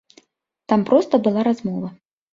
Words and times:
Там 0.69 0.85
проста 0.89 1.19
была 1.27 1.45
размова. 1.49 1.93